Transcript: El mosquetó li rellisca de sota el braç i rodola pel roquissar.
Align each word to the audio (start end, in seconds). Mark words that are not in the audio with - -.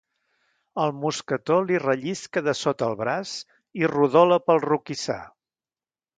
El 0.83 0.93
mosquetó 1.01 1.57
li 1.65 1.77
rellisca 1.83 2.43
de 2.47 2.55
sota 2.61 2.89
el 2.93 2.97
braç 3.03 3.35
i 3.83 3.93
rodola 3.93 4.41
pel 4.49 4.65
roquissar. 4.67 5.21